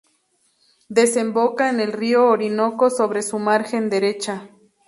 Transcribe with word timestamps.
Desemboca 0.89 1.69
en 1.69 1.79
el 1.79 1.91
río 1.93 2.25
Orinoco 2.29 2.89
sobre 2.89 3.21
su 3.21 3.37
margen 3.37 3.87
derecha. 3.91 4.49